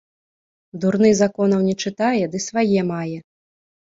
[0.85, 3.17] Дурны законаў не чытае, ды свае мае